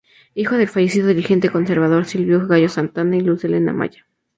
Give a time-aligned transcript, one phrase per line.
[0.33, 4.07] Hijo de fallecido dirigente conservador Silvio Gallo Santa y Luz Helena Maya.